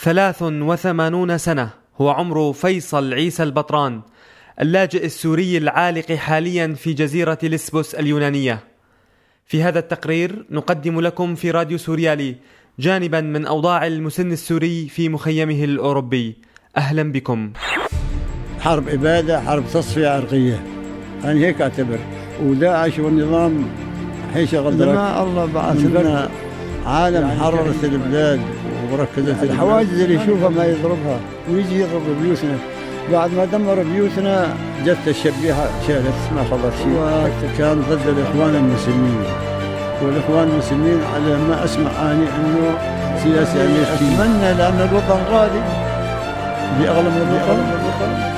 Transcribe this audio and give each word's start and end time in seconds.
ثلاث 0.00 0.42
وثمانون 0.42 1.38
سنة 1.38 1.70
هو 2.00 2.10
عمر 2.10 2.52
فيصل 2.52 3.14
عيسى 3.14 3.42
البطران 3.42 4.00
اللاجئ 4.60 5.04
السوري 5.04 5.58
العالق 5.58 6.12
حاليا 6.12 6.74
في 6.74 6.92
جزيرة 6.92 7.38
لسبوس 7.42 7.94
اليونانية. 7.94 8.58
في 9.46 9.62
هذا 9.62 9.78
التقرير 9.78 10.46
نقدم 10.50 11.00
لكم 11.00 11.34
في 11.34 11.50
راديو 11.50 11.78
سوريالي 11.78 12.36
جانبا 12.78 13.20
من 13.20 13.46
أوضاع 13.46 13.86
المسن 13.86 14.32
السوري 14.32 14.88
في 14.88 15.08
مخيمه 15.08 15.64
الأوروبي. 15.64 16.36
أهلا 16.76 17.12
بكم. 17.12 17.52
حرب 18.60 18.88
إبادة 18.88 19.40
حرب 19.40 19.64
تصفية 19.66 20.08
عرقية. 20.08 20.62
أنا 21.24 21.32
هيك 21.32 21.60
أعتبر. 21.60 21.98
وداعش 22.42 22.98
والنظام 22.98 23.70
حيشغل 24.34 24.86
ما 24.86 25.22
الله 25.22 25.46
بعث 25.46 25.76
لنا 25.76 26.30
عالم 26.88 27.30
حررت 27.40 27.84
البلاد 27.84 28.40
وركزت 28.92 29.42
الحواجز 29.42 30.00
اللي 30.00 30.14
يشوفها 30.14 30.48
ما 30.48 30.64
يضربها 30.64 31.18
ويجي 31.50 31.80
يضرب 31.80 32.02
بيوتنا. 32.22 32.58
بعد 33.12 33.30
ما 33.34 33.44
دمر 33.44 33.82
بيوتنا 33.82 34.48
جت 34.84 35.08
الشبيحة 35.08 35.66
شالت 35.86 36.18
ما 36.36 36.44
خلص 36.50 36.74
شيء. 36.82 37.30
كان 37.58 37.82
ضد 37.90 38.08
الإخوان 38.08 38.54
المسلمين. 38.54 39.24
والإخوان 40.02 40.48
المسلمين 40.48 41.00
على 41.14 41.36
ما 41.48 41.64
أسمع 41.64 41.90
أني 42.02 42.26
أنه 42.36 42.78
سياسي 43.22 43.58
أمريكي 43.64 43.92
أتمنى 43.94 44.54
لأن 44.58 44.88
الوطن 44.90 45.20
غالي. 45.32 45.62
بأغلب 46.80 47.16
الوطن. 47.16 48.37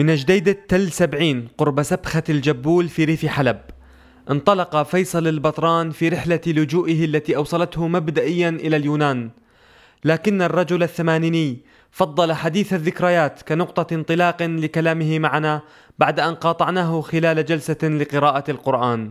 من 0.00 0.14
جديدة 0.14 0.56
تل 0.68 0.92
سبعين 0.92 1.48
قرب 1.58 1.82
سبخة 1.82 2.22
الجبول 2.28 2.88
في 2.88 3.04
ريف 3.04 3.26
حلب. 3.26 3.58
انطلق 4.30 4.82
فيصل 4.82 5.26
البطران 5.28 5.90
في 5.90 6.08
رحلة 6.08 6.40
لجوئه 6.46 7.04
التي 7.04 7.36
أوصلته 7.36 7.88
مبدئيا 7.88 8.48
إلى 8.48 8.76
اليونان. 8.76 9.30
لكن 10.04 10.42
الرجل 10.42 10.82
الثمانيني 10.82 11.58
فضل 11.90 12.32
حديث 12.32 12.72
الذكريات 12.72 13.42
كنقطة 13.48 13.94
انطلاق 13.94 14.42
لكلامه 14.42 15.18
معنا 15.18 15.60
بعد 15.98 16.20
أن 16.20 16.34
قاطعناه 16.34 17.00
خلال 17.00 17.44
جلسة 17.44 17.88
لقراءة 17.88 18.50
القرآن. 18.50 19.10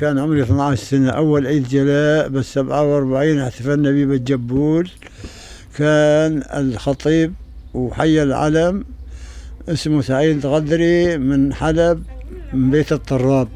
كان 0.00 0.18
عمري 0.18 0.42
12 0.42 0.84
سنة 0.84 1.10
أول 1.10 1.46
عيد 1.46 1.68
جلاء 1.68 2.28
بس 2.28 2.54
47 2.54 3.40
احتفلنا 3.40 3.90
به 3.90 4.04
بالجبول. 4.04 4.90
كان 5.78 6.42
الخطيب 6.54 7.34
وحي 7.74 8.22
العلم 8.22 8.84
اسمه 9.68 10.02
سعيد 10.02 10.46
غدري 10.46 11.18
من 11.18 11.54
حلب 11.54 12.02
من 12.52 12.70
بيت 12.70 12.92
الطراب. 12.92 13.48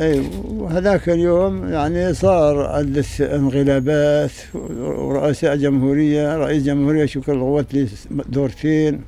إي 0.00 0.22
وهذاك 0.44 1.08
اليوم 1.08 1.68
يعني 1.68 2.14
صار 2.14 2.66
عدة 2.66 3.04
انقلابات 3.20 4.30
ورؤساء 4.54 5.56
جمهورية 5.56 6.36
رئيس 6.36 6.62
جمهورية 6.62 7.06
شكر 7.06 7.32
الغوت 7.32 7.74
لي 7.74 7.86
دورتين 8.10 9.00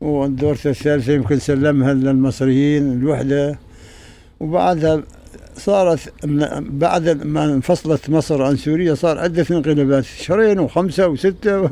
والدورة 0.00 0.58
الثالثة 0.66 1.12
يمكن 1.12 1.38
سلمها 1.38 1.94
للمصريين 1.94 2.92
الوحدة. 2.92 3.58
وبعدها 4.40 5.02
صارت 5.60 6.12
بعد 6.60 7.26
ما 7.26 7.44
انفصلت 7.44 8.10
مصر 8.10 8.42
عن 8.42 8.56
سوريا 8.56 8.94
صار 8.94 9.18
عدة 9.18 9.46
انقلابات 9.50 10.04
شهرين 10.04 10.58
وخمسة 10.58 11.08
وستة 11.08 11.60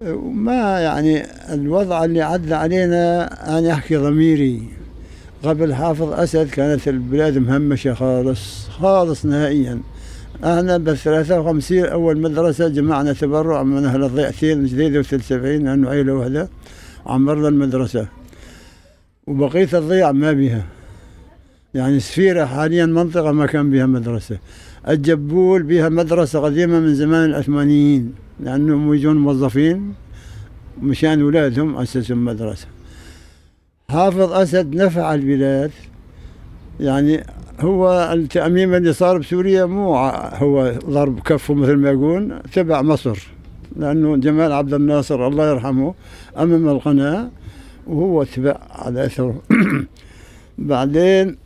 وما 0.00 0.80
يعني 0.80 1.24
الوضع 1.52 2.04
اللي 2.04 2.22
عدى 2.22 2.54
علينا 2.54 3.26
أنا 3.58 3.72
أحكي 3.72 3.96
ضميري. 3.96 4.62
قبل 5.42 5.74
حافظ 5.74 6.12
أسد 6.12 6.50
كانت 6.50 6.88
البلاد 6.88 7.38
مهمشة 7.38 7.94
خالص 7.94 8.68
خالص 8.68 9.24
نهائيا. 9.26 9.80
أنا 10.44 10.76
بال 10.78 10.96
53 10.96 11.84
أول 11.84 12.18
مدرسة 12.20 12.68
جمعنا 12.68 13.12
تبرع 13.12 13.62
من 13.62 13.84
أهل 13.84 14.04
الضيعتين 14.04 14.66
جديدة 14.66 14.98
وثلاث 14.98 15.28
سبعين 15.28 15.64
لأنه 15.64 15.90
عيلة 15.90 16.12
واحدة 16.12 16.48
عمرنا 17.06 17.48
المدرسة. 17.48 18.06
وبقية 19.26 19.68
الضيع 19.72 20.12
ما 20.12 20.32
بها 20.32 20.64
يعني 21.74 22.00
سفيرة 22.00 22.44
حاليا 22.44 22.86
منطقة 22.86 23.32
ما 23.32 23.46
كان 23.46 23.70
بها 23.70 23.86
مدرسة. 23.86 24.38
الجبول 24.88 25.62
بها 25.62 25.88
مدرسة 25.88 26.40
قديمة 26.40 26.80
من 26.80 26.94
زمان 26.94 27.30
العثمانيين 27.30 28.12
لأنهم 28.40 28.94
يجون 28.94 29.16
موظفين 29.16 29.94
مشان 30.82 31.20
أولادهم 31.20 31.76
أسسوا 31.76 32.16
مدرسة 32.16 32.66
حافظ 33.88 34.32
أسد 34.32 34.74
نفع 34.74 35.14
البلاد. 35.14 35.70
يعني 36.80 37.24
هو 37.60 38.10
التأميم 38.12 38.74
اللي 38.74 38.92
صار 38.92 39.18
بسوريا 39.18 39.64
مو 39.64 39.96
هو 40.34 40.74
ضرب 40.88 41.20
كفه 41.20 41.54
مثل 41.54 41.76
ما 41.76 41.90
يقول 41.90 42.42
تبع 42.52 42.82
مصر 42.82 43.28
لأنه 43.76 44.16
جمال 44.16 44.52
عبد 44.52 44.74
الناصر 44.74 45.26
الله 45.26 45.50
يرحمه 45.50 45.94
أمم 46.38 46.68
القناة 46.68 47.30
وهو 47.86 48.24
تبع 48.24 48.56
على 48.70 49.06
أثره. 49.06 49.42
بعدين 50.58 51.36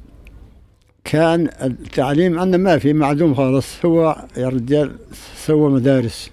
كان 1.05 1.49
التعليم 1.63 2.39
عندنا 2.39 2.57
ما 2.57 2.79
في 2.79 2.93
معدوم 2.93 3.35
خالص. 3.35 3.85
هو 3.85 4.27
يا 4.37 4.49
رجال 4.49 4.97
سوى 5.37 5.71
مدارس 5.71 6.31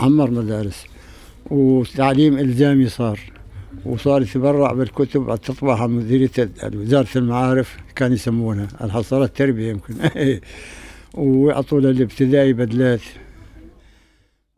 عمر 0.00 0.30
مدارس 0.30 0.84
وتعليم 1.50 2.38
إلزامي 2.38 2.88
صار 2.88 3.20
وصار 3.86 4.22
يتبرع 4.22 4.72
بالكتب 4.72 5.38
تطبعها 5.42 5.86
مديرية 5.86 6.30
وزارة 6.74 7.08
المعارف 7.16 7.76
كان 7.96 8.12
يسمونها 8.12 8.68
الحصالات 8.84 9.28
التربية 9.28 9.70
يمكن. 9.70 9.94
ويعطوا 11.14 11.80
للابتدائي 11.80 12.52
بدلات. 12.52 13.00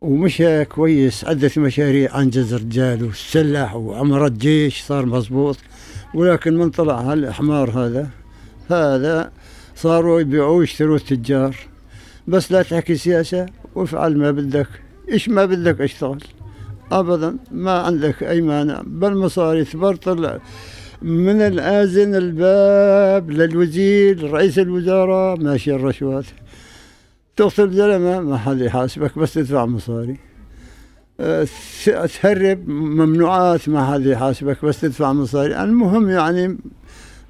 ومشى 0.01 0.65
كويس 0.65 1.25
عدة 1.25 1.51
مشاريع 1.57 2.21
أنجز 2.21 2.53
رجال 2.53 3.03
وسلح 3.03 3.75
وعمر 3.75 4.25
الجيش 4.25 4.81
صار 4.81 5.05
مضبوط 5.05 5.57
ولكن 6.13 6.57
من 6.57 6.69
طلع 6.69 7.01
هالحمار 7.01 7.69
هذا 7.69 8.09
هذا 8.69 9.31
صاروا 9.75 10.21
يبيعوا 10.21 10.57
ويشتروا 10.57 10.95
التجار. 10.95 11.55
بس 12.27 12.51
لا 12.51 12.61
تحكي 12.61 12.95
سياسة 12.95 13.45
وافعل 13.75 14.17
ما 14.17 14.31
بدك. 14.31 14.67
إيش 15.11 15.29
ما 15.29 15.45
بدك 15.45 15.81
أشتغل. 15.81 16.23
ابدا 16.91 17.37
ما 17.51 17.71
عندك 17.71 18.23
أي 18.23 18.41
مانع. 18.41 18.81
بالمصاري 18.85 19.63
تبرطل 19.63 20.39
من 21.01 21.41
الآذن 21.41 22.15
الباب 22.15 23.31
للوزير 23.31 24.31
رئيس 24.31 24.59
الوزراء 24.59 25.37
ماشي 25.39 25.75
الرشوات. 25.75 26.25
تقتل 27.35 27.71
زلمة 27.71 28.19
ما 28.19 28.37
حد 28.37 28.61
يحاسبك 28.61 29.19
بس 29.19 29.33
تدفع 29.33 29.65
مصاري. 29.65 30.17
أه، 31.19 31.47
تهرب 32.21 32.69
ممنوعات 32.69 33.69
ما 33.69 33.93
حد 33.93 34.05
يحاسبك 34.05 34.65
بس 34.65 34.81
تدفع 34.81 35.13
مصاري. 35.13 35.63
المهم 35.63 36.09
يعني 36.09 36.57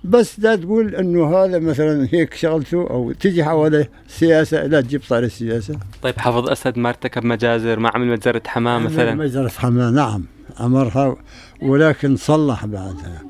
بس 0.10 0.40
لا 0.40 0.56
تقول 0.56 0.96
إنه 0.96 1.36
هذا 1.36 1.60
مثلا 1.60 2.08
هيك 2.12 2.34
شغلته 2.34 2.90
أو 2.90 3.12
تجي 3.12 3.44
حواليه 3.44 3.90
سياسة 4.08 4.66
لا 4.66 4.82
تجيب 4.82 5.04
صار 5.04 5.24
السياسة. 5.24 5.80
طيب 6.02 6.18
حافظ 6.18 6.50
أسد 6.50 6.78
ما 6.78 6.90
ارتكب 6.90 7.26
مجازر 7.26 7.80
ما 7.80 7.90
عمل 7.94 8.08
مجزرة 8.08 8.42
حماة 8.46 8.80
مثلا؟ 8.80 9.16
مجزرة 9.16 9.48
حماة 9.50 9.90
نعم 9.90 10.26
أمرها 10.60 11.16
ولكن 11.62 12.16
صلح 12.16 12.66
بعدها. 12.66 13.24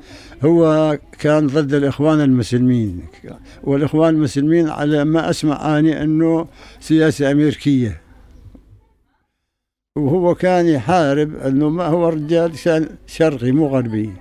هو 0.44 0.98
كان 1.18 1.46
ضد 1.46 1.74
الإخوان 1.74 2.20
المسلمين. 2.20 3.02
والإخوان 3.64 4.14
المسلمين 4.14 4.68
على 4.68 5.04
ما 5.04 5.30
أسمع 5.30 5.78
أني 5.78 6.02
إنه 6.02 6.46
سياسة 6.80 7.30
أمريكية. 7.30 8.00
وهو 9.96 10.34
كان 10.34 10.66
يحارب 10.66 11.36
إنه 11.36 11.68
ما 11.68 11.86
هو 11.86 12.08
رجال 12.08 12.52
شرقي 13.06 13.52
مو 13.52 13.66
غربي 13.66 14.12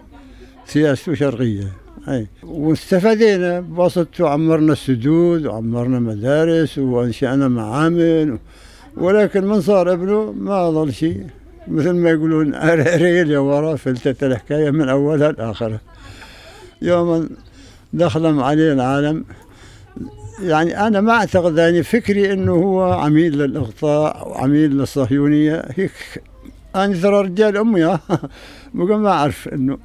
سياسته 0.65 1.13
شرقية. 1.13 1.84
أي. 2.07 2.27
واستفدينا 2.43 3.59
بواسطته 3.59 4.29
عمرنا 4.29 4.73
السدود 4.73 5.45
وعمرنا 5.45 5.99
مدارس 5.99 6.77
وانشأنا 6.77 7.47
معامل 7.47 8.37
ولكن 8.97 9.45
من 9.45 9.61
صار 9.61 9.93
ابنه 9.93 10.31
ما 10.31 10.71
ظل 10.71 10.93
شيء. 10.93 11.23
مثل 11.67 11.91
ما 11.91 12.09
يقولون 12.09 12.55
ريل 12.95 13.37
ورا 13.37 13.75
فلتت 13.75 14.23
الحكاية 14.23 14.71
من 14.71 14.89
أولها 14.89 15.31
لآخرها. 15.31 15.79
يوما 16.81 17.29
دخل 17.93 18.39
عليه 18.39 18.73
العالم 18.73 19.25
يعني 20.41 20.87
أنا 20.87 21.01
ما 21.01 21.13
أعتقد 21.13 21.57
يعني 21.57 21.83
فكري 21.83 22.33
إنه 22.33 22.51
هو 22.51 22.93
عميل 22.93 23.37
للاغطاء 23.37 24.29
وعميل 24.29 24.71
للصهيونية. 24.71 25.65
هيك 25.75 25.91
أنا 26.75 27.01
ترى 27.01 27.21
رجال 27.21 27.57
أمي 27.57 27.97
ما 28.73 29.09
أعرف 29.09 29.47
إنه 29.47 29.77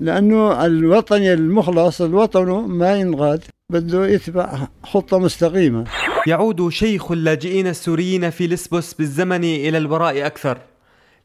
لأنه 0.00 0.66
الوطني 0.66 1.32
المخلص 1.32 2.00
الوطن 2.00 2.64
ما 2.68 2.96
ينغاد 2.96 3.44
بده 3.70 4.06
يتبع 4.06 4.68
خطة 4.82 5.18
مستقيمة. 5.18 5.84
يعود 6.26 6.68
شيخ 6.68 7.12
اللاجئين 7.12 7.66
السوريين 7.66 8.30
في 8.30 8.46
لسبوس 8.46 8.94
بالزمن 8.94 9.44
إلى 9.44 9.78
الوراء 9.78 10.26
أكثر 10.26 10.58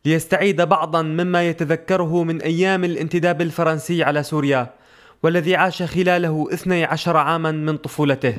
ليستعيد 0.05 0.61
بعضا 0.61 1.01
مما 1.01 1.49
يتذكره 1.49 2.23
من 2.23 2.41
أيام 2.41 2.83
الانتداب 2.83 3.41
الفرنسي 3.41 4.03
على 4.03 4.23
سوريا 4.23 4.67
والذي 5.23 5.55
عاش 5.55 5.83
خلاله 5.83 6.47
12 6.53 7.17
عاما 7.17 7.51
من 7.51 7.77
طفولته. 7.77 8.35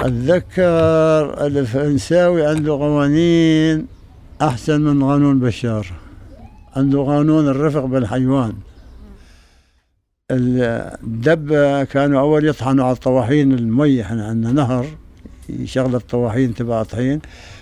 أتذكر 0.00 1.46
الفرنساوي 1.46 2.46
عنده 2.46 2.72
قوانين 2.72 3.86
أحسن 4.42 4.80
من 4.80 5.04
قانون 5.04 5.40
بشار 5.40 5.86
عنده 6.76 7.02
قانون 7.02 7.48
الرفق 7.48 7.84
بالحيوان. 7.84 8.52
الدبة 10.30 11.84
كانوا 11.84 12.20
أول 12.20 12.48
يطحنوا 12.48 12.84
على 12.84 12.92
الطواحين 12.92 13.52
المي 13.52 14.02
إحنا 14.02 14.26
عندنا 14.26 14.52
نهر 14.52 14.86
يشغل 15.48 15.94
الطواحين 15.94 16.54
تبع 16.54 16.82
طحين 16.82 17.20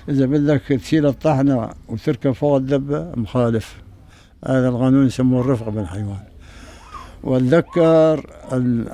إذا 0.08 0.26
بدك 0.26 0.62
تشيل 0.62 1.06
الطحنة 1.06 1.70
وتركب 1.88 2.32
فوق 2.32 2.56
الدبة 2.56 3.12
مخالف. 3.16 3.76
هذا 4.46 4.68
القانون 4.68 5.06
يسموه 5.06 5.40
الرفق 5.40 5.68
بالحيوان 5.68 6.22
وأتذكر 7.24 8.26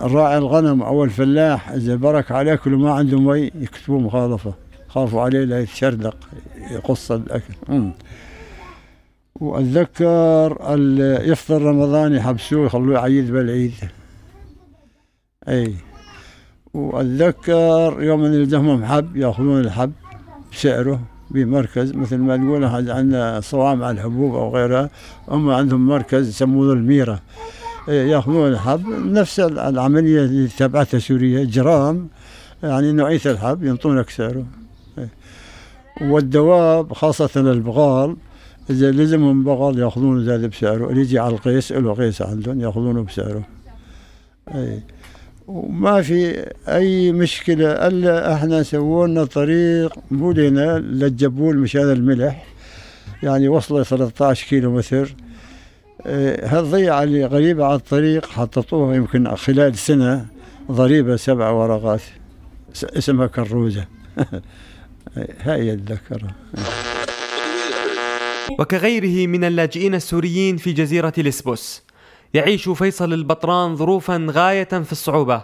الراعي 0.02 0.38
الغنم 0.38 0.82
أو 0.82 1.04
الفلاح 1.04 1.70
إذا 1.70 1.96
برك 1.96 2.32
عليه 2.32 2.54
كل 2.54 2.70
ما 2.70 2.92
عنده 2.92 3.20
مي 3.20 3.50
يكتبوا 3.54 4.00
مخالفة. 4.00 4.54
خافوا 4.88 5.22
عليه 5.22 5.44
لا 5.44 5.60
يتشردق 5.60 6.16
يقص 6.70 7.12
الأكل. 7.12 7.54
وأتذكر 9.40 10.56
يفطر 11.24 11.62
رمضان 11.62 12.14
يحبسوه 12.14 12.66
يخلوه 12.66 12.94
يعيد 12.94 13.30
بالعيد. 13.30 13.72
أي. 15.48 15.74
وأتذكر 16.74 17.96
يوم 18.02 18.24
ان 18.24 18.34
يلزمهم 18.34 18.84
حب 18.84 19.16
يأخذون 19.16 19.60
الحب 19.60 19.92
بسعره 20.52 21.00
بمركز 21.30 21.92
مثل 21.92 22.16
ما 22.16 22.36
تقول 22.36 22.64
عندنا 22.64 23.40
صوامع 23.40 23.90
الحبوب 23.90 24.34
أو 24.34 24.56
غيرها 24.56 24.90
هم 25.28 25.50
عندهم 25.50 25.86
مركز 25.86 26.28
يسمونه 26.28 26.72
الميرة. 26.72 27.20
يأخذون 27.88 28.48
الحب 28.48 28.86
نفس 28.88 29.40
العملية 29.40 30.24
اللي 30.24 30.48
تبعتها 30.48 30.98
سوريا 30.98 31.44
جرام 31.44 32.08
يعني 32.62 32.92
نوعية 32.92 33.20
الحب 33.26 33.64
ينطونك 33.64 34.10
سعره. 34.10 34.44
والدواب 36.00 36.92
خاصة 36.92 37.30
البغال 37.36 38.16
إذا 38.70 38.90
لزمهم 38.90 39.44
بغل 39.44 39.78
يأخذون 39.78 40.24
زاد 40.24 40.50
بسعره 40.50 40.90
اللي 40.90 41.00
يجي 41.00 41.18
على 41.18 41.34
القيس 41.34 41.72
له 41.72 41.94
قيس 41.94 42.22
عندهم 42.22 42.60
يأخذونه 42.60 43.02
بسعره. 43.02 43.42
أي. 44.54 44.80
وما 45.48 46.02
في 46.02 46.46
أي 46.68 47.12
مشكلة 47.12 47.72
إلا 47.72 48.34
إحنا 48.34 48.62
سوونا 48.62 49.24
طريق 49.24 49.98
مو 50.10 50.32
لنا 50.32 50.78
للجبول 50.78 51.58
مشان 51.58 51.92
الملح 51.92 52.44
يعني 53.22 53.48
وصل 53.48 53.86
13 53.86 54.46
كيلو 54.48 54.72
متر. 54.72 55.14
هالضيعة 56.42 57.02
اللي 57.02 57.24
غريبة 57.24 57.64
على 57.64 57.74
الطريق؟ 57.74 58.26
حططوها 58.26 58.94
يمكن 58.94 59.34
خلال 59.34 59.78
سنة 59.78 60.26
ضريبة 60.70 61.16
سبع 61.16 61.50
ورقات 61.50 62.02
اسمها 62.82 63.26
كروزة. 63.26 63.84
هاي 65.44 65.72
الذكرة 65.72 66.30
وكغيره 68.58 69.26
من 69.26 69.44
اللاجئين 69.44 69.94
السوريين 69.94 70.56
في 70.56 70.72
جزيرة 70.72 71.12
لسبوس 71.18 71.82
يعيش 72.34 72.68
فيصل 72.68 73.12
البطران 73.12 73.76
ظروفا 73.76 74.26
غاية 74.30 74.64
في 74.64 74.92
الصعوبة. 74.92 75.42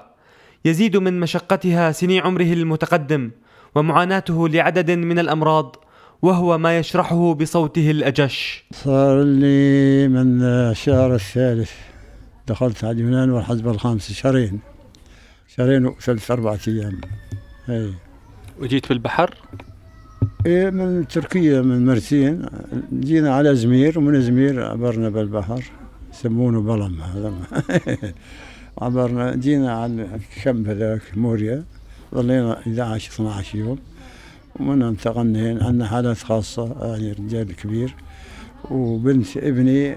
يزيد 0.65 0.97
من 0.97 1.21
مشقتها 1.21 1.93
سني 1.93 2.21
عمره 2.21 2.53
المتقدم 2.53 3.31
ومعاناته 3.75 4.49
لعدد 4.49 4.91
من 4.91 5.19
الأمراض 5.19 5.77
وهو 6.23 6.59
ما 6.59 6.79
يشرحه 6.79 7.35
بصوته 7.35 7.91
الأجش. 7.91 8.65
صار 8.73 9.23
لي 9.23 10.09
من 10.09 10.43
الشهر 10.43 11.15
الثالث 11.15 11.71
دخلت 12.49 12.85
على 12.85 12.93
اليونان 12.93 13.31
والحزب 13.31 13.69
الخامس 13.69 14.13
شهرين. 14.13 14.61
شهرين 15.57 15.87
وثلاث 15.87 16.31
أربعة 16.31 16.61
أيام. 16.69 17.01
هي. 17.67 17.91
وجيت 18.61 18.89
بالبحر؟ 18.89 19.35
إيه 20.47 20.71
من 20.71 21.09
تركيا 21.09 21.61
من 21.63 21.87
مرسين. 21.87 22.47
جينا 22.93 23.35
على 23.35 23.57
زمير 23.57 23.99
ومن 23.99 24.23
زمير 24.23 24.65
عبرنا 24.65 25.09
بالبحر. 25.09 25.65
يسمونه 26.13 26.61
بلم 26.61 27.01
هذا. 27.01 27.33
عبرنا 28.83 29.37
جينا 29.37 29.73
على 29.73 30.09
الكم 30.15 30.67
هذاك 30.67 31.03
موريا. 31.17 31.65
ظلينا 32.15 32.59
11 32.59 33.13
12 33.13 33.59
يوم. 33.59 33.79
ومن 34.61 34.83
انتقلنا 34.83 35.65
عندنا 35.65 35.87
حالات 35.87 36.19
خاصة 36.19 36.77
يعني 36.83 37.13
رجال 37.13 37.57
كبير 37.57 37.95
وبنت 38.71 39.37
ابني 39.37 39.97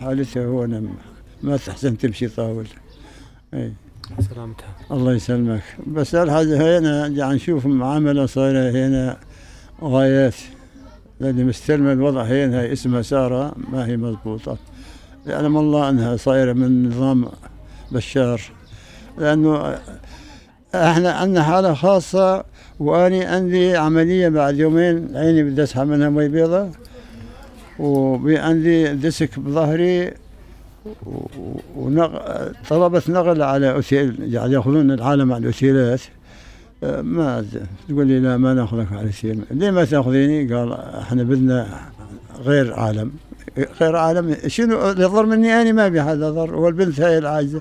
حالتها 0.00 0.46
هو 0.46 0.64
أنا 0.64 0.82
ما 1.42 1.56
تحسن 1.56 1.98
تمشي 1.98 2.28
طاول. 2.28 2.66
اي 3.54 3.72
سلامتها. 4.20 4.76
الله 4.90 5.14
يسلمك. 5.14 5.62
بس 5.86 6.14
الحاجة 6.14 6.78
هنا 6.78 7.02
قاعد 7.02 7.34
نشوف 7.34 7.66
معاملة 7.66 8.26
صايرة 8.26 8.70
هنا. 8.70 9.18
غايات. 9.82 10.34
لأني 11.20 11.44
مستلمة 11.44 11.92
الوضع 11.92 12.22
هنا 12.22 12.60
هي 12.60 12.72
اسمها 12.72 13.02
سارة 13.02 13.54
ما 13.72 13.86
هي 13.86 13.96
مضبوطة. 13.96 14.56
يعلم 15.26 15.56
الله 15.56 15.88
أنها 15.88 16.16
صايرة 16.16 16.52
من 16.52 16.88
نظام 16.88 17.28
بشار. 17.92 18.40
لأنه 19.18 19.78
أحنا 20.74 21.12
عندنا 21.12 21.42
حالة 21.42 21.74
خاصة 21.74 22.44
وأني 22.80 23.24
عندي 23.24 23.76
عملية 23.76 24.28
بعد 24.28 24.56
يومين 24.56 25.16
عيني 25.16 25.42
بدي 25.42 25.62
اسحب 25.62 25.86
منها 25.86 26.08
مي 26.08 26.28
بيضة 26.28 26.68
وعندي 27.78 28.94
ديسك 28.94 29.38
بظهري 29.38 30.12
وطلبت 31.76 33.10
نقل 33.10 33.42
على 33.42 33.70
أوتيل 33.70 34.34
يعني 34.34 34.52
يأخذون 34.52 34.90
العالم 34.90 35.32
على 35.32 35.40
الأوتيلات. 35.40 36.00
ما 36.82 37.44
تقول 37.88 38.06
لي 38.06 38.20
لا 38.20 38.36
ما 38.36 38.54
نأخذك 38.54 38.92
على 38.92 39.00
الاوتيل 39.00 39.44
ليه 39.50 39.70
ما 39.70 39.84
تأخذيني؟ 39.84 40.54
قال 40.54 40.72
إحنا 40.72 41.22
بدنا 41.22 41.66
غير 42.44 42.74
عالم. 42.74 43.12
غير 43.80 43.96
عالم؟ 43.96 44.36
شنو؟ 44.46 44.90
اللي 44.90 45.04
ضر 45.04 45.26
مني 45.26 45.62
أنا 45.62 45.72
ما 45.72 45.88
بي 45.88 46.02
حدا 46.02 46.30
ضر 46.30 46.54
والبنت 46.54 47.00
هاي 47.00 47.18
العاجزه 47.18 47.60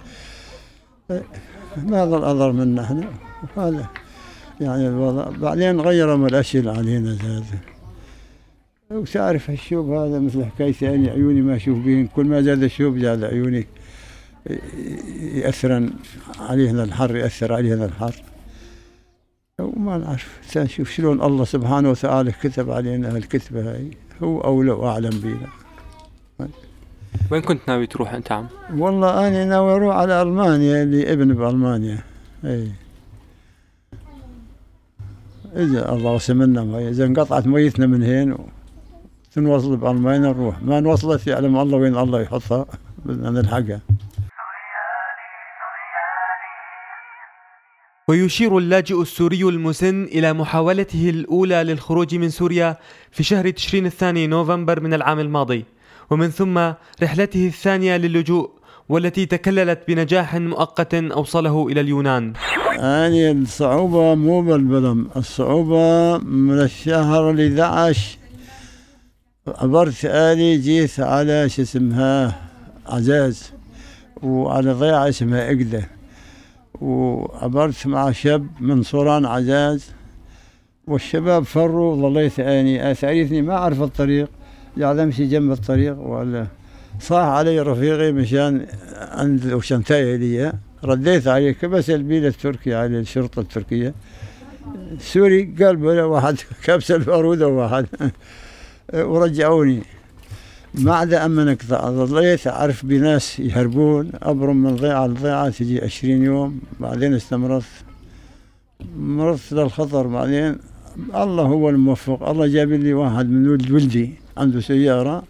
ما 1.77 2.05
ظل 2.05 2.23
اضر 2.23 2.51
منا 2.51 2.81
إحنا. 2.81 3.09
هذا 3.57 3.89
يعني 4.61 4.87
الوضع. 4.87 5.29
بعدين 5.29 5.81
غيروا 5.81 6.27
الأشياء 6.27 6.67
علينا 6.67 7.13
زاد. 7.13 7.43
وتعرف 8.91 9.49
الشوب 9.49 9.89
هذا 9.89 10.19
مثل 10.19 10.45
حكايتي 10.45 10.95
أنا 10.95 11.11
عيوني 11.11 11.41
ما 11.41 11.55
أشوف 11.55 11.77
بهن. 11.77 12.07
كل 12.07 12.25
ما 12.25 12.41
زاد 12.41 12.63
الشوب 12.63 12.99
زاد 12.99 13.23
عيوني 13.23 13.67
يأثر 15.35 15.89
علينا 16.39 16.83
الحر 16.83 17.15
يأثر 17.15 17.53
علينا 17.53 17.85
الحر. 17.85 18.23
وما 19.59 19.97
نعرف. 19.97 20.57
نشوف 20.57 20.91
شلون 20.91 21.21
الله 21.21 21.45
سبحانه 21.45 21.89
وتعالى 21.89 22.31
كتب 22.31 22.71
علينا 22.71 23.15
هالكتبة 23.15 23.71
هاي. 23.71 23.91
هو 24.23 24.41
أولى 24.41 24.71
وأعلم 24.71 25.19
بينا 25.19 25.47
وين 27.31 27.41
كنت 27.41 27.61
ناوي 27.67 27.87
تروح 27.87 28.13
أنت 28.13 28.31
عم؟ 28.31 28.47
والله 28.77 29.27
أنا 29.27 29.45
ناوي 29.45 29.75
أروح 29.75 29.95
على 29.95 30.21
ألمانيا 30.21 30.83
اللي 30.83 31.13
ابن 31.13 31.33
بألمانيا. 31.33 31.99
أي. 32.45 32.71
إذا 35.55 35.93
الله 35.93 36.11
وسمنا 36.11 36.63
مي 36.63 36.89
إذا 36.89 37.05
انقطعت 37.05 37.47
ميتنا 37.47 37.87
من 37.87 38.03
هين 38.03 38.37
تنوصل 39.33 39.77
بألمانيا 39.77 40.29
نروح. 40.29 40.63
ما 40.63 40.79
نوصلت 40.79 41.27
يعلم 41.27 41.57
الله 41.57 41.77
وين 41.77 41.97
الله 41.97 42.21
يحطها. 42.21 42.65
بدنا 43.05 43.29
نلحقها. 43.29 43.81
ويشير 48.07 48.57
اللاجئ 48.57 49.01
السوري 49.01 49.43
المسن 49.43 50.03
إلى 50.03 50.33
محاولته 50.33 51.09
الأولى 51.09 51.63
للخروج 51.63 52.15
من 52.15 52.29
سوريا 52.29 52.77
في 53.11 53.23
شهر 53.23 53.49
تشرين 53.49 53.85
الثاني 53.85 54.27
نوفمبر 54.27 54.79
من 54.79 54.93
العام 54.93 55.19
الماضي 55.19 55.65
ومن 56.09 56.29
ثم 56.29 56.57
رحلته 57.03 57.47
الثانية 57.47 57.97
للجوء 57.97 58.49
والتي 58.89 59.25
تكللت 59.25 59.79
بنجاح 59.87 60.35
مؤقت 60.35 60.93
أوصله 60.93 61.67
إلى 61.67 61.81
اليونان. 61.81 62.33
يعني 62.77 63.31
الصعوبة 63.31 64.15
مو 64.15 64.41
بالبلم 64.41 65.09
الصعوبة 65.15 66.17
من 66.17 66.59
الشهر 66.61 67.31
ال 67.31 67.59
11 67.61 68.17
عبرت 69.47 70.05
آلي 70.05 70.57
جيت 70.57 70.99
على 70.99 71.49
شو 71.49 71.61
اسمها 71.61 72.41
عزاز 72.85 73.51
وعلى 74.23 74.71
ضيعة 74.73 75.09
اسمها 75.09 75.47
إقدة. 75.47 75.94
وعبرت 76.81 77.87
مع 77.87 78.11
شاب 78.11 78.47
من 78.59 78.83
صوران 78.83 79.25
عزاز 79.25 79.91
والشباب 80.87 81.43
فروا 81.43 81.95
ظليت 81.95 82.39
اني 82.39 82.91
اثاريتني 82.91 83.41
ما 83.41 83.53
أعرف 83.53 83.81
الطريق 83.81 84.29
قاعد 84.81 84.99
أمشي 84.99 85.25
جنب 85.25 85.51
الطريق 85.51 85.99
ولا. 85.99 86.47
صاح 86.99 87.25
علي 87.25 87.59
رفيقي 87.59 88.11
مشان 88.11 88.65
عند 88.95 89.53
وشنتاي 89.53 90.17
لي. 90.17 90.53
رديت 90.83 91.27
عليه 91.27 91.51
كبس 91.51 91.89
البيل 91.89 92.25
التركي 92.25 92.73
على 92.75 92.99
الشرطة 92.99 93.39
التركية. 93.39 93.93
سوري 94.99 95.55
قال 95.59 95.85
واحد 95.85 96.37
كبس 96.65 96.91
البارودة 96.91 97.47
واحد. 97.47 97.85
ورجعوني. 98.93 99.83
ما 100.77 100.95
عدا 100.95 101.25
أمنك 101.25 101.65
ظليت 101.65 102.47
أعرف 102.47 102.85
بناس 102.85 103.39
يهربون 103.39 104.11
أبرم 104.23 104.63
من 104.63 104.75
ضيعة 104.75 105.07
لضيعة 105.07 105.49
تجي 105.49 105.83
عشرين 105.83 106.23
يوم 106.23 106.59
بعدين 106.79 107.13
استمرت. 107.13 107.63
مرضت 108.97 109.53
للخطر 109.53 110.07
بعدين 110.07 110.57
الله 111.15 111.43
هو 111.43 111.69
الموفق 111.69 112.29
الله 112.29 112.47
جاب 112.47 112.71
لي 112.71 112.93
واحد 112.93 113.29
من 113.29 113.49
ولد 113.49 113.71
ولدي 113.71 114.13
عنده 114.37 114.59
سيارة 114.59 115.23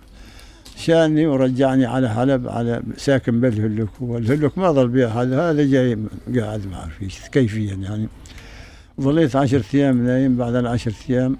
شاني 0.77 1.27
ورجعني 1.27 1.85
على 1.85 2.09
حلب 2.09 2.47
على 2.47 2.83
ساكن 2.97 3.41
بالهلك 3.41 4.01
والهلك 4.01 4.57
ما 4.57 4.71
ظل 4.71 4.87
بها 4.87 5.07
هذا 5.21 5.49
هذا 5.49 5.65
جاي 5.65 5.97
قاعد 6.35 6.67
ما 6.67 6.89
فيش 6.99 7.19
كيفيا 7.31 7.73
يعني. 7.73 8.07
ظليت 9.01 9.35
عشرة 9.35 9.65
أيام 9.73 10.05
نايم 10.05 10.37
بعد 10.37 10.55
العشرة 10.55 10.93
أيام 11.09 11.37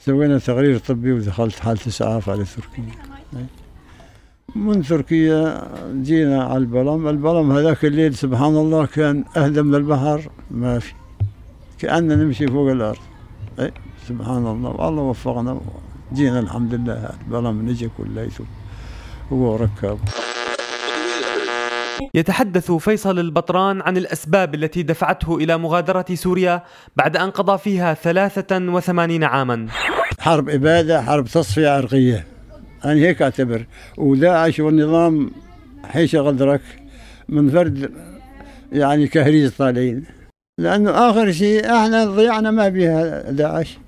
سوينا 0.00 0.38
تقرير 0.38 0.78
طبي 0.78 1.12
ودخلت 1.12 1.54
حالة 1.54 1.80
إسعاف 1.86 2.30
على 2.30 2.44
تركيا 2.44 3.13
من 4.54 4.82
تركيا 4.82 5.68
جينا 6.02 6.44
على 6.44 6.56
البلم. 6.56 7.08
البلم 7.08 7.52
هذاك 7.52 7.84
الليل 7.84 8.14
سبحان 8.14 8.56
الله 8.56 8.86
كان 8.86 9.24
أهدى 9.36 9.62
من 9.62 9.74
البحر 9.74 10.30
ما 10.50 10.78
في 10.78 10.92
كأننا 11.78 12.14
نمشي 12.16 12.46
فوق 12.46 12.70
الأرض. 12.70 12.98
أي 13.60 13.72
سبحان 14.08 14.46
الله 14.46 14.70
والله 14.70 15.02
وفقنا. 15.02 15.60
جينا 16.14 16.40
الحمد 16.40 16.74
لله 16.74 17.10
البلم 17.26 17.68
نجي 17.68 17.90
كليته 17.98 18.44
هو 19.32 19.56
ركب 19.56 19.98
يتحدث 22.14 22.72
فيصل 22.72 23.18
البطران 23.18 23.80
عن 23.80 23.96
الأسباب 23.96 24.54
التي 24.54 24.82
دفعته 24.82 25.36
إلى 25.36 25.58
مغادرة 25.58 26.04
سوريا 26.14 26.62
بعد 26.96 27.16
أن 27.16 27.30
قضى 27.30 27.58
فيها 27.58 27.94
83 27.94 29.24
عاما. 29.24 29.66
حرب 30.20 30.48
إبادة 30.48 31.02
حرب 31.02 31.24
تصفية 31.24 31.68
عرقية. 31.68 32.33
أنا 32.84 32.94
هيك 32.94 33.22
أعتبر. 33.22 33.66
وداعش 33.96 34.60
والنظام 34.60 35.30
حيش 35.84 36.16
غدرك 36.16 36.60
من 37.28 37.50
فرد 37.50 37.90
يعني 38.72 39.06
كهريز 39.06 39.52
طالعين. 39.52 40.04
لأنه 40.58 40.90
آخر 40.90 41.32
شيء 41.32 41.66
إحنا 41.66 42.04
ضيعنا 42.04 42.50
ما 42.50 42.68
بها 42.68 43.30
داعش 43.30 43.78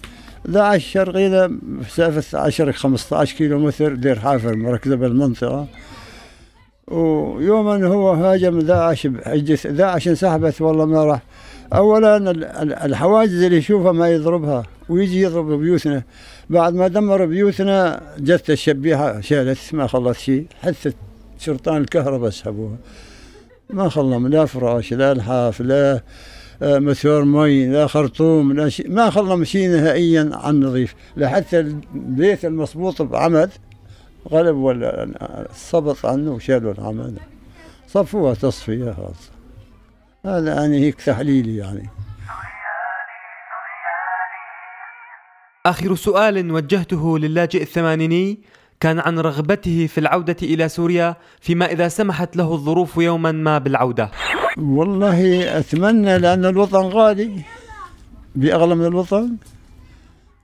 داعش 0.44 0.86
شرقية 0.86 1.50
مسافة 1.62 2.38
10 2.38 2.72
15 2.72 3.36
كيلو 3.36 3.58
متر 3.58 3.94
دير 3.94 4.18
حافر 4.18 4.56
مركزة 4.56 4.96
بالمنطقة. 4.96 5.66
ويوما 6.88 7.86
هو 7.86 8.12
هاجم 8.12 8.58
داعش 8.58 9.06
داعش 9.66 10.08
انسحبت 10.08 10.60
والله 10.60 10.84
ما 10.84 11.04
راح. 11.04 11.22
اولا 11.72 12.30
الحواجز 12.84 13.42
اللي 13.42 13.56
يشوفها 13.56 13.92
ما 13.92 14.10
يضربها 14.10 14.62
ويجي 14.88 15.20
يضرب 15.20 15.52
بيوتنا. 15.52 16.02
بعد 16.50 16.74
ما 16.74 16.88
دمر 16.88 17.24
بيوتنا 17.24 18.02
جت 18.18 18.50
الشبيحه 18.50 19.20
شالت 19.20 19.58
ما 19.72 19.86
خلت 19.86 20.16
شيء. 20.16 20.46
حتى 20.62 20.92
شرطان 21.38 21.76
الكهرباء 21.76 22.30
سحبوها. 22.30 22.76
ما 23.70 23.88
خلهم 23.88 24.28
لا 24.28 24.44
فراش 24.44 24.92
لا 24.92 25.14
لحاف 25.14 25.60
لا 25.60 26.00
آه، 26.62 26.78
مسور 26.78 27.24
مي 27.24 27.66
لا 27.66 27.86
خرطوم 27.86 28.52
لا 28.52 28.68
شيء. 28.68 28.90
ما 28.90 29.10
خلهم 29.10 29.44
شيء 29.44 29.68
نهائيا 29.68 30.30
عن 30.32 30.60
نظيف 30.60 30.94
لحتى 31.16 31.60
البيت 31.60 32.44
المصبوط 32.44 33.02
بعمد 33.02 33.50
غلب 34.30 34.56
ولا 34.56 35.08
صبط 35.54 36.06
عنه 36.06 36.32
وشالوا 36.32 36.72
العمد. 36.72 37.18
صفوها 37.88 38.34
تصفية 38.34 38.90
خاصة 38.92 39.35
هذا 40.26 40.54
يعني 40.54 40.78
هيك 40.78 41.00
تحليلي 41.00 41.56
يعني. 41.56 41.88
آخر 45.66 45.94
سؤال 45.94 46.52
وجهته 46.52 47.18
للاجئ 47.18 47.62
الثمانيني 47.62 48.38
كان 48.80 48.98
عن 48.98 49.18
رغبته 49.18 49.86
في 49.86 49.98
العودة 49.98 50.36
إلى 50.42 50.68
سوريا 50.68 51.16
فيما 51.40 51.66
إذا 51.66 51.88
سمحت 51.88 52.36
له 52.36 52.52
الظروف 52.52 52.96
يوما 52.96 53.32
ما 53.32 53.58
بالعودة. 53.58 54.10
والله 54.58 55.58
أتمنى 55.58 56.18
لأن 56.18 56.44
الوطن 56.44 56.82
غالي 56.82 57.42
بأغلى 58.34 58.74
من 58.74 58.86
الوطن. 58.86 59.36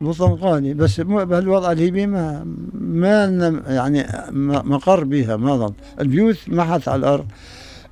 الوطن 0.03 0.33
غالي 0.33 0.75
بس 0.75 1.01
بهالوضع 1.01 1.73
الليبي 1.73 2.07
ما 2.07 2.45
ما 2.73 3.63
يعني 3.67 4.07
مقر 4.65 5.05
بها 5.05 5.37
ما 5.37 5.73
البيوت 6.01 6.39
محت 6.49 6.89
على 6.89 6.99
الأرض. 6.99 7.27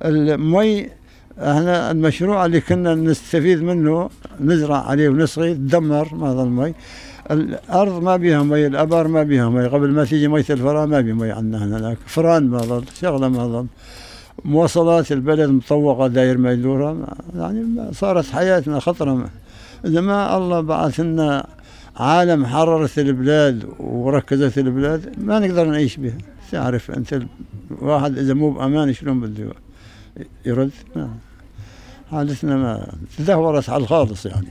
المي 0.05 1.00
إحنا 1.39 1.91
المشروع 1.91 2.45
اللي 2.45 2.61
كنا 2.61 2.95
نستفيد 2.95 3.63
منه 3.63 4.09
نزرع 4.41 4.77
عليه 4.77 5.09
ونسقي 5.09 5.53
تدمر 5.53 6.15
ما 6.15 6.33
ظل 6.33 6.49
مي 6.49 6.73
الأرض 7.31 8.03
ما 8.03 8.17
بيها 8.17 8.43
مي 8.43 8.67
الأبار 8.67 9.07
ما 9.07 9.23
بيها 9.23 9.49
مي 9.49 9.67
قبل 9.67 9.89
ما 9.91 10.05
تيجي 10.05 10.27
مية 10.27 10.45
الفرات 10.49 10.89
ما 10.89 11.01
بي 11.01 11.13
مي 11.13 11.31
عندنا 11.31 11.65
هناك. 11.65 11.97
فران 12.05 12.47
ما 12.47 12.57
ظل 12.57 12.83
شغلة 13.01 13.27
ما 13.27 13.47
ظل. 13.47 13.65
مواصلات 14.45 15.11
البلد 15.11 15.49
مطوقة 15.49 16.07
داير 16.07 16.37
ما 16.37 16.51
يدورها. 16.51 16.95
يعني 17.35 17.93
صارت 17.93 18.25
حياتنا 18.25 18.79
خطرة. 18.79 19.29
إذا 19.85 20.01
ما 20.01 20.37
الله 20.37 20.61
بعث 20.61 20.99
لنا 20.99 21.47
عالم 21.95 22.45
حررت 22.45 22.99
البلاد 22.99 23.65
وركزت 23.79 24.57
البلاد 24.57 25.13
ما 25.17 25.39
نقدر 25.39 25.65
نعيش 25.65 25.97
بها. 25.97 26.17
تعرف 26.51 26.91
أنت 26.91 27.19
الواحد 27.71 28.17
إذا 28.17 28.33
مو 28.33 28.51
بأمان 28.51 28.93
شلون 28.93 29.19
بده 29.21 29.53
يرد؟ 30.45 30.71
ما 30.95 31.09
حالتنا 32.11 32.55
ما 32.55 32.93
تدهورت 33.17 33.69
على 33.69 33.83
الخالص 33.83 34.25
يعني. 34.25 34.47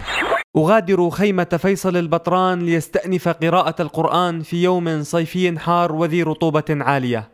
أغادر 0.57 1.11
خيمة 1.11 1.59
فيصل 1.62 1.97
البطران 1.97 2.67
ليستأنف 2.67 3.29
قراءة 3.29 3.83
القرآن 3.83 4.43
في 4.43 4.62
يوم 4.62 5.02
صيفي 5.02 5.59
حار 5.59 5.93
وذي 5.93 6.23
رطوبة 6.23 6.64
عالية. 6.71 7.29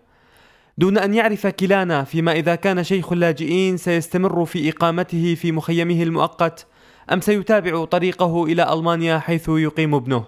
دون 0.79 0.99
أن 0.99 1.15
يعرف 1.15 1.47
كلانا 1.47 2.05
فيما 2.05 2.33
إذا 2.33 2.55
كان 2.55 2.85
شيخ 2.85 3.13
اللاجئين 3.13 3.77
سيستمر 3.77 4.45
في 4.45 4.71
إقامته 4.71 5.35
في 5.35 5.53
مخيمه 5.53 6.03
المؤقت 6.03 6.67
أم 7.13 7.21
سيتابع 7.21 7.85
طريقه 7.85 8.45
إلى 8.45 8.73
ألمانيا 8.73 9.19
حيث 9.19 9.49
يقيم 9.49 9.95
ابنه. 9.95 10.25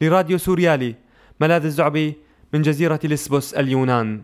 لراديو 0.00 0.38
سوريالي 0.38 0.94
ملاذ 1.40 1.64
الزعبي 1.64 2.16
من 2.52 2.62
جزيرة 2.62 3.00
لسبوس 3.04 3.54
اليونان. 3.54 4.20